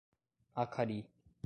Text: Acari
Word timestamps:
Acari 0.63 0.99